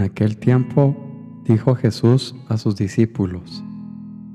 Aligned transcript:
En 0.00 0.06
aquel 0.06 0.38
tiempo 0.38 0.96
dijo 1.44 1.74
Jesús 1.74 2.34
a 2.48 2.56
sus 2.56 2.74
discípulos, 2.74 3.62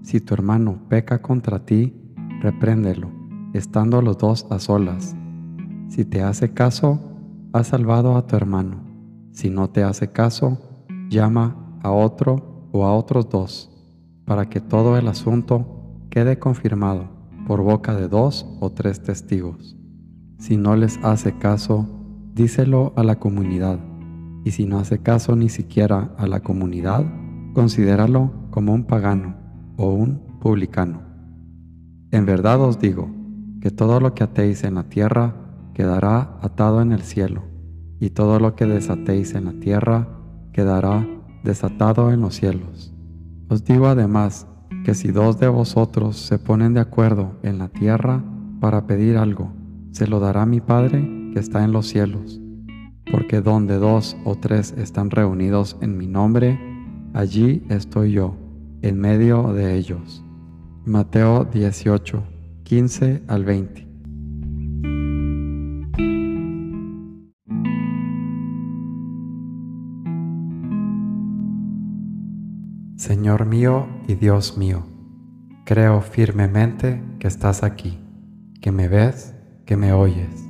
Si 0.00 0.18
tu 0.18 0.32
hermano 0.32 0.78
peca 0.88 1.20
contra 1.20 1.66
ti, 1.66 1.92
repréndelo, 2.40 3.10
estando 3.52 4.00
los 4.00 4.16
dos 4.16 4.46
a 4.48 4.58
solas. 4.58 5.14
Si 5.88 6.06
te 6.06 6.22
hace 6.22 6.54
caso, 6.54 6.98
has 7.52 7.66
salvado 7.66 8.16
a 8.16 8.26
tu 8.26 8.36
hermano. 8.36 8.78
Si 9.32 9.50
no 9.50 9.68
te 9.68 9.82
hace 9.82 10.10
caso, 10.10 10.86
llama 11.10 11.78
a 11.82 11.90
otro 11.90 12.70
o 12.72 12.86
a 12.86 12.94
otros 12.94 13.28
dos, 13.28 13.70
para 14.24 14.48
que 14.48 14.62
todo 14.62 14.96
el 14.96 15.08
asunto 15.08 16.06
quede 16.08 16.38
confirmado 16.38 17.10
por 17.46 17.60
boca 17.60 17.94
de 17.94 18.08
dos 18.08 18.46
o 18.60 18.70
tres 18.70 19.02
testigos. 19.02 19.76
Si 20.38 20.56
no 20.56 20.74
les 20.74 20.98
hace 21.02 21.36
caso, 21.36 21.86
díselo 22.32 22.94
a 22.96 23.04
la 23.04 23.16
comunidad 23.16 23.89
y 24.44 24.52
si 24.52 24.66
no 24.66 24.78
hace 24.78 24.98
caso 24.98 25.36
ni 25.36 25.48
siquiera 25.48 26.14
a 26.16 26.26
la 26.26 26.40
comunidad, 26.40 27.04
considéralo 27.54 28.32
como 28.50 28.72
un 28.72 28.84
pagano 28.84 29.36
o 29.76 29.92
un 29.92 30.38
publicano. 30.40 31.02
En 32.10 32.26
verdad 32.26 32.60
os 32.60 32.78
digo 32.78 33.10
que 33.60 33.70
todo 33.70 34.00
lo 34.00 34.14
que 34.14 34.24
atéis 34.24 34.64
en 34.64 34.74
la 34.74 34.84
tierra 34.84 35.34
quedará 35.74 36.38
atado 36.40 36.80
en 36.80 36.92
el 36.92 37.02
cielo, 37.02 37.44
y 38.00 38.10
todo 38.10 38.40
lo 38.40 38.54
que 38.54 38.66
desatéis 38.66 39.34
en 39.34 39.44
la 39.44 39.52
tierra 39.52 40.08
quedará 40.52 41.06
desatado 41.44 42.10
en 42.10 42.20
los 42.20 42.34
cielos. 42.34 42.94
Os 43.48 43.64
digo 43.64 43.86
además 43.86 44.46
que 44.84 44.94
si 44.94 45.08
dos 45.08 45.38
de 45.38 45.48
vosotros 45.48 46.16
se 46.16 46.38
ponen 46.38 46.74
de 46.74 46.80
acuerdo 46.80 47.38
en 47.42 47.58
la 47.58 47.68
tierra 47.68 48.24
para 48.60 48.86
pedir 48.86 49.18
algo, 49.18 49.52
se 49.90 50.06
lo 50.06 50.20
dará 50.20 50.46
mi 50.46 50.60
Padre 50.60 51.30
que 51.32 51.40
está 51.40 51.64
en 51.64 51.72
los 51.72 51.86
cielos 51.86 52.40
porque 53.10 53.40
donde 53.40 53.76
dos 53.76 54.16
o 54.24 54.36
tres 54.36 54.72
están 54.76 55.10
reunidos 55.10 55.76
en 55.80 55.96
mi 55.96 56.06
nombre, 56.06 56.58
allí 57.14 57.62
estoy 57.68 58.12
yo, 58.12 58.36
en 58.82 58.98
medio 58.98 59.52
de 59.52 59.74
ellos. 59.76 60.24
Mateo 60.84 61.44
18, 61.44 62.22
15 62.62 63.22
al 63.28 63.44
20. 63.44 63.88
Señor 72.96 73.46
mío 73.46 73.88
y 74.06 74.14
Dios 74.14 74.56
mío, 74.58 74.84
creo 75.64 76.00
firmemente 76.00 77.02
que 77.18 77.28
estás 77.28 77.62
aquí, 77.62 77.98
que 78.60 78.72
me 78.72 78.88
ves, 78.88 79.34
que 79.64 79.76
me 79.76 79.92
oyes 79.92 80.49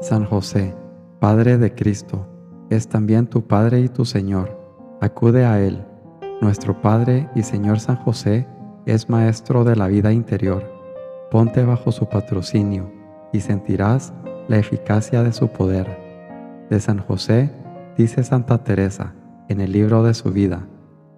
San 0.00 0.24
José, 0.24 0.74
Padre 1.18 1.58
de 1.58 1.74
Cristo, 1.74 2.26
es 2.70 2.88
también 2.88 3.26
tu 3.26 3.46
Padre 3.46 3.80
y 3.80 3.88
tu 3.90 4.06
Señor. 4.06 4.58
Acude 5.02 5.44
a 5.44 5.60
Él. 5.60 5.84
Nuestro 6.40 6.80
Padre 6.80 7.28
y 7.34 7.42
Señor 7.42 7.80
San 7.80 7.96
José 7.96 8.46
es 8.86 9.10
Maestro 9.10 9.62
de 9.62 9.76
la 9.76 9.88
vida 9.88 10.10
interior. 10.10 10.64
Ponte 11.30 11.64
bajo 11.66 11.92
su 11.92 12.08
patrocinio 12.08 12.90
y 13.30 13.40
sentirás 13.40 14.14
la 14.48 14.56
eficacia 14.56 15.22
de 15.22 15.34
su 15.34 15.48
poder. 15.48 15.86
De 16.70 16.80
San 16.80 17.00
José 17.00 17.52
dice 17.98 18.24
Santa 18.24 18.64
Teresa 18.64 19.12
en 19.50 19.60
el 19.60 19.70
libro 19.70 20.02
de 20.02 20.14
su 20.14 20.30
vida, 20.30 20.66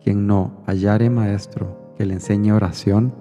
quien 0.03 0.27
no 0.27 0.65
hallare 0.67 1.09
maestro 1.09 1.95
que 1.97 2.05
le 2.05 2.15
enseñe 2.15 2.51
oración, 2.51 3.15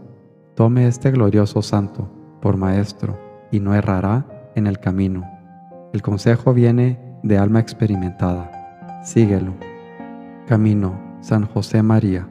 tome 0.55 0.87
este 0.87 1.11
glorioso 1.11 1.61
santo 1.61 2.09
por 2.41 2.57
maestro 2.57 3.19
y 3.51 3.59
no 3.59 3.75
errará 3.75 4.25
en 4.55 4.65
el 4.65 4.79
camino. 4.79 5.30
El 5.93 6.01
consejo 6.01 6.53
viene 6.53 6.97
de 7.21 7.37
alma 7.37 7.59
experimentada. 7.59 8.49
Síguelo. 9.03 9.53
Camino 10.47 10.97
San 11.19 11.45
José 11.45 11.83
María. 11.83 12.27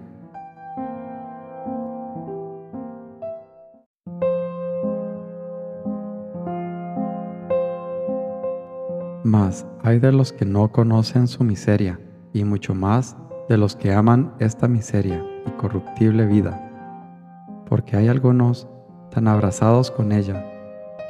Mas 9.22 9.66
hay 9.82 9.99
de 9.99 10.10
los 10.10 10.32
que 10.32 10.47
no 10.47 10.72
conocen 10.72 11.28
su 11.28 11.44
miseria, 11.44 12.00
y 12.32 12.44
mucho 12.44 12.75
más 12.75 13.16
de 13.50 13.59
los 13.59 13.76
que 13.76 13.93
aman 13.93 14.32
esta 14.38 14.69
miseria 14.69 15.22
y 15.47 15.50
corruptible 15.50 16.25
vida, 16.25 16.59
porque 17.69 17.97
hay 17.97 18.09
algunos 18.09 18.66
tan 19.10 19.28
abrazados 19.28 19.91
con 19.91 20.12
ella, 20.12 20.44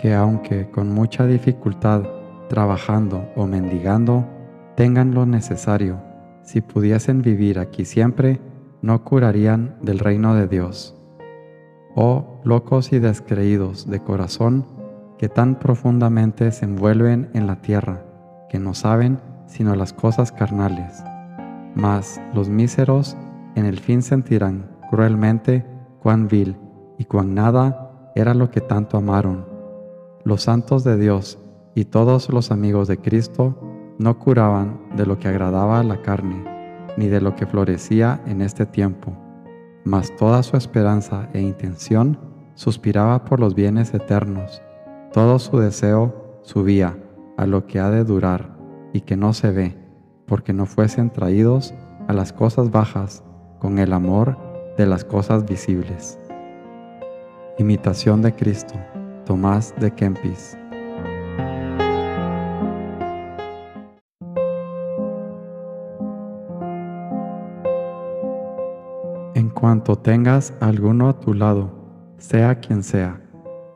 que 0.02 0.14
aunque 0.14 0.68
con 0.70 0.92
mucha 0.92 1.26
dificultad 1.26 2.02
trabajando 2.50 3.30
o 3.36 3.46
mendigando, 3.46 4.26
tengan 4.74 5.14
lo 5.14 5.24
necesario. 5.24 6.02
Si 6.42 6.60
pudiesen 6.60 7.22
vivir 7.22 7.60
aquí 7.60 7.84
siempre, 7.84 8.40
no 8.82 9.04
curarían 9.04 9.76
del 9.82 10.00
reino 10.00 10.34
de 10.34 10.48
Dios. 10.48 10.96
Oh 11.94 12.40
locos 12.42 12.92
y 12.92 12.98
descreídos 12.98 13.88
de 13.88 14.00
corazón, 14.00 14.66
que 15.16 15.28
tan 15.28 15.60
profundamente 15.60 16.50
se 16.50 16.64
envuelven 16.64 17.30
en 17.34 17.46
la 17.46 17.62
tierra, 17.62 18.02
que 18.48 18.58
no 18.58 18.74
saben 18.74 19.20
sino 19.46 19.76
las 19.76 19.92
cosas 19.92 20.32
carnales. 20.32 21.04
Mas 21.76 22.20
los 22.34 22.48
míseros 22.48 23.16
en 23.54 23.64
el 23.64 23.78
fin 23.78 24.02
sentirán 24.02 24.76
cruelmente 24.90 25.64
cuán 26.02 26.26
vil 26.26 26.56
y 26.98 27.04
cuán 27.04 27.34
nada 27.34 28.10
era 28.16 28.34
lo 28.34 28.50
que 28.50 28.60
tanto 28.60 28.96
amaron. 28.96 29.46
Los 30.24 30.42
santos 30.42 30.82
de 30.82 30.96
Dios 30.96 31.38
y 31.80 31.86
todos 31.86 32.28
los 32.28 32.50
amigos 32.50 32.88
de 32.88 32.98
Cristo 32.98 33.56
no 33.98 34.18
curaban 34.18 34.82
de 34.96 35.06
lo 35.06 35.18
que 35.18 35.28
agradaba 35.28 35.80
a 35.80 35.82
la 35.82 36.02
carne, 36.02 36.44
ni 36.98 37.06
de 37.06 37.22
lo 37.22 37.34
que 37.34 37.46
florecía 37.46 38.20
en 38.26 38.42
este 38.42 38.66
tiempo, 38.66 39.16
mas 39.86 40.14
toda 40.16 40.42
su 40.42 40.58
esperanza 40.58 41.30
e 41.32 41.40
intención 41.40 42.20
suspiraba 42.52 43.24
por 43.24 43.40
los 43.40 43.54
bienes 43.54 43.94
eternos, 43.94 44.60
todo 45.14 45.38
su 45.38 45.56
deseo 45.56 46.42
subía 46.42 46.98
a 47.38 47.46
lo 47.46 47.66
que 47.66 47.80
ha 47.80 47.88
de 47.88 48.04
durar 48.04 48.58
y 48.92 49.00
que 49.00 49.16
no 49.16 49.32
se 49.32 49.50
ve, 49.50 49.78
porque 50.26 50.52
no 50.52 50.66
fuesen 50.66 51.08
traídos 51.08 51.72
a 52.08 52.12
las 52.12 52.34
cosas 52.34 52.70
bajas 52.70 53.24
con 53.58 53.78
el 53.78 53.94
amor 53.94 54.36
de 54.76 54.84
las 54.84 55.02
cosas 55.02 55.46
visibles. 55.46 56.18
Imitación 57.56 58.20
de 58.20 58.34
Cristo, 58.34 58.74
Tomás 59.24 59.74
de 59.80 59.90
Kempis. 59.94 60.59
Cuanto 69.70 69.94
tengas 69.94 70.52
alguno 70.58 71.08
a 71.08 71.20
tu 71.20 71.32
lado, 71.32 71.70
sea 72.18 72.56
quien 72.56 72.82
sea, 72.82 73.20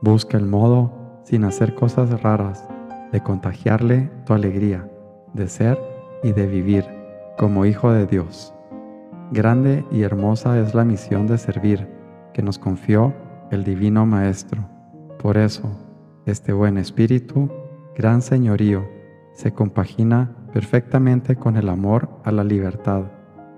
busca 0.03 0.37
el 0.37 0.45
modo, 0.45 1.21
sin 1.23 1.45
hacer 1.45 1.77
cosas 1.77 2.21
raras, 2.21 2.69
de 3.13 3.23
contagiarle 3.23 4.11
tu 4.27 4.33
alegría, 4.33 4.91
de 5.35 5.47
ser 5.47 5.79
y 6.25 6.33
de 6.33 6.49
vivir 6.49 6.85
como 7.39 7.65
hijo 7.65 7.93
de 7.93 8.09
Dios. 8.09 8.53
Grande 9.31 9.85
y 9.93 10.03
hermosa 10.03 10.59
es 10.59 10.75
la 10.75 10.85
misión 10.85 11.29
de 11.29 11.39
servir 11.39 11.87
que 12.33 12.43
nos 12.43 12.59
confió 12.59 13.15
el 13.53 13.63
Divino 13.63 14.05
Maestro. 14.05 14.69
Por 15.21 15.37
eso, 15.37 15.71
este 16.27 16.53
buen 16.53 16.77
espíritu, 16.77 17.49
gran 17.97 18.21
señorío, 18.21 18.85
se 19.33 19.53
compagina 19.53 20.35
perfectamente 20.53 21.37
con 21.37 21.57
el 21.57 21.69
amor 21.69 22.09
a 22.25 22.33
la 22.33 22.43
libertad 22.43 23.05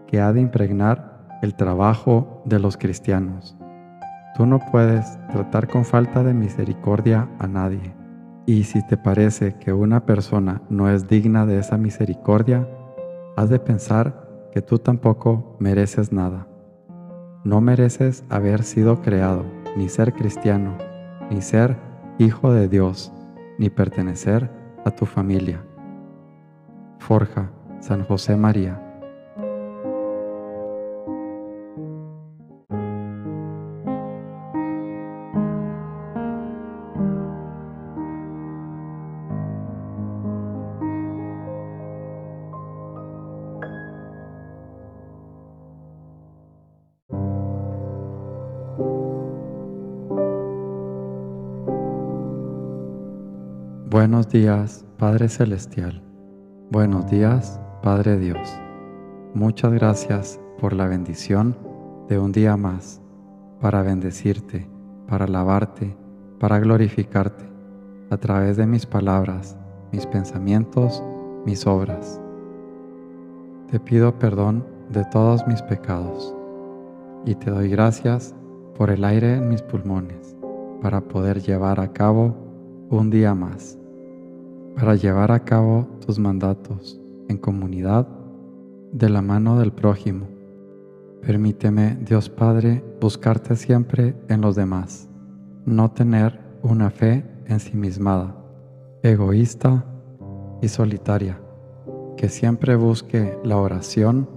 que 0.07 0.21
ha 0.21 0.35
de 0.35 0.43
impregnar 0.43 1.16
el 1.47 1.55
trabajo 1.55 2.43
de 2.45 2.59
los 2.59 2.77
cristianos. 2.77 3.57
Tú 4.37 4.47
no 4.47 4.59
puedes 4.59 5.17
tratar 5.29 5.69
con 5.69 5.85
falta 5.85 6.25
de 6.25 6.35
misericordia 6.35 7.29
a 7.39 7.47
nadie. 7.47 7.95
Y 8.47 8.65
si 8.65 8.85
te 8.87 8.97
parece 8.97 9.55
que 9.55 9.73
una 9.73 10.05
persona 10.05 10.63
no 10.69 10.91
es 10.91 11.07
digna 11.07 11.47
de 11.47 11.61
esa 11.61 11.79
misericordia, 11.79 12.69
has 13.37 13.49
de 13.49 13.61
pensar 13.61 14.49
que 14.53 14.61
tú 14.61 14.79
tampoco 14.79 15.57
mereces 15.61 16.13
nada. 16.13 16.49
No 17.45 17.61
mereces 17.61 18.25
haber 18.29 18.65
sido 18.65 19.01
creado, 19.01 19.45
ni 19.77 19.89
ser 19.89 20.15
cristiano, 20.15 20.77
ni 21.31 21.43
ser 21.43 21.77
hijo 22.19 22.53
de 22.53 22.69
Dios, 22.69 23.13
ni 23.59 23.71
pertenecer 23.71 24.51
a 24.85 24.91
tu 24.91 25.07
familia. 25.07 25.65
Forja, 26.99 27.53
San 27.79 28.03
José 28.03 28.37
María. 28.37 28.86
Buenos 53.89 54.29
días, 54.29 54.85
Padre 54.99 55.29
Celestial. 55.29 56.03
Buenos 56.71 57.11
días, 57.11 57.61
Padre 57.83 58.19
Dios. 58.19 58.61
Muchas 59.35 59.73
gracias 59.73 60.41
por 60.59 60.73
la 60.73 60.87
bendición 60.87 61.57
de 62.09 62.19
un 62.19 62.33
día 62.33 62.57
más, 62.57 63.01
para 63.61 63.83
bendecirte, 63.83 64.69
para 65.09 65.25
alabarte, 65.25 65.97
para 66.39 66.59
glorificarte, 66.59 67.45
a 68.11 68.17
través 68.17 68.57
de 68.57 68.67
mis 68.67 68.85
palabras, 68.87 69.57
mis 69.93 70.07
pensamientos, 70.07 71.03
mis 71.45 71.67
obras. 71.67 72.21
Te 73.71 73.81
pido 73.81 74.19
perdón 74.19 74.67
de 74.91 75.05
todos 75.07 75.47
mis 75.47 75.63
pecados 75.63 76.35
y 77.25 77.35
te 77.35 77.51
doy 77.51 77.69
gracias 77.69 78.35
por 78.77 78.91
el 78.91 79.05
aire 79.05 79.37
en 79.37 79.49
mis 79.49 79.63
pulmones 79.63 80.37
para 80.83 81.01
poder 81.01 81.43
llevar 81.43 81.81
a 81.81 81.93
cabo 81.93 82.35
un 82.91 83.11
día 83.11 83.35
más 83.35 83.79
para 84.77 84.95
llevar 84.95 85.33
a 85.33 85.41
cabo 85.41 85.89
tus 86.05 86.19
mandatos 86.19 87.01
en 87.29 87.39
comunidad 87.39 88.07
de 88.93 89.09
la 89.09 89.23
mano 89.23 89.59
del 89.59 89.73
prójimo. 89.73 90.29
Permíteme, 91.23 91.97
Dios 92.03 92.29
Padre, 92.29 92.85
buscarte 93.01 93.57
siempre 93.57 94.15
en 94.29 94.43
los 94.43 94.55
demás, 94.55 95.09
no 95.65 95.91
tener 95.91 96.39
una 96.63 96.91
fe 96.91 97.25
ensimismada, 97.47 98.37
egoísta 99.03 99.87
y 100.61 100.69
solitaria, 100.69 101.41
que 102.19 102.29
siempre 102.29 102.77
busque 102.77 103.39
la 103.45 103.57
oración 103.57 104.29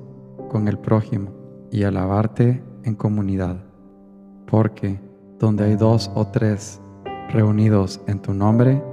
con 0.50 0.70
el 0.70 0.78
prójimo 0.78 1.32
y 1.70 1.84
alabarte 1.84 2.64
en 2.84 2.96
comunidad, 2.96 3.58
porque 4.50 5.00
donde 5.38 5.66
hay 5.66 5.76
dos 5.76 6.12
o 6.16 6.28
tres 6.28 6.82
reunidos 7.30 8.02
en 8.08 8.20
tu 8.20 8.34
nombre, 8.34 8.84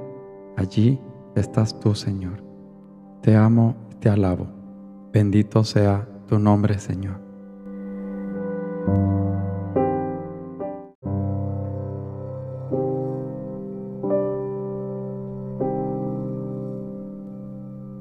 allí 0.57 1.01
estás 1.35 1.81
tú, 1.81 1.95
Señor. 1.95 2.43
Te 3.23 3.35
amo 3.35 3.75
y 3.91 3.95
te 3.97 4.09
alabo. 4.09 4.47
Bendito 5.13 5.65
sea 5.65 6.07
tu 6.29 6.39
nombre, 6.39 6.79
Señor. 6.79 7.25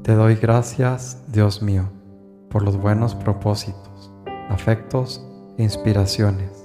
Te 0.04 0.14
doy 0.14 0.36
gracias, 0.36 1.24
Dios 1.32 1.64
mío, 1.64 1.90
por 2.52 2.62
los 2.62 2.78
buenos 2.78 3.16
propósitos, 3.16 4.14
afectos 4.50 5.26
e 5.58 5.64
inspiraciones 5.64 6.65